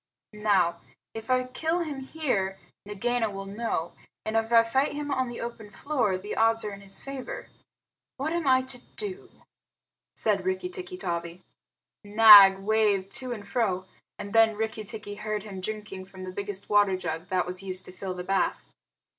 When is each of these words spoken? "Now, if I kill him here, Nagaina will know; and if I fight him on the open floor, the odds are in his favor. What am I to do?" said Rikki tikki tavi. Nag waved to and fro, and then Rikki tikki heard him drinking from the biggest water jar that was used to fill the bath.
"Now, 0.33 0.81
if 1.13 1.29
I 1.29 1.43
kill 1.43 1.81
him 1.81 1.99
here, 1.99 2.57
Nagaina 2.87 3.29
will 3.29 3.45
know; 3.45 3.93
and 4.25 4.35
if 4.35 4.51
I 4.51 4.63
fight 4.63 4.93
him 4.93 5.11
on 5.11 5.29
the 5.29 5.39
open 5.39 5.69
floor, 5.69 6.17
the 6.17 6.35
odds 6.35 6.65
are 6.65 6.73
in 6.73 6.81
his 6.81 6.97
favor. 6.99 7.49
What 8.17 8.33
am 8.33 8.47
I 8.47 8.63
to 8.63 8.79
do?" 8.97 9.29
said 10.15 10.43
Rikki 10.43 10.69
tikki 10.69 10.97
tavi. 10.97 11.43
Nag 12.03 12.57
waved 12.57 13.11
to 13.17 13.31
and 13.31 13.47
fro, 13.47 13.85
and 14.17 14.33
then 14.33 14.55
Rikki 14.55 14.83
tikki 14.83 15.13
heard 15.13 15.43
him 15.43 15.61
drinking 15.61 16.05
from 16.07 16.23
the 16.23 16.31
biggest 16.31 16.67
water 16.67 16.97
jar 16.97 17.19
that 17.19 17.45
was 17.45 17.61
used 17.61 17.85
to 17.85 17.91
fill 17.91 18.15
the 18.15 18.23
bath. 18.23 18.65